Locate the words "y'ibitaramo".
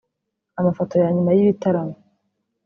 1.37-1.95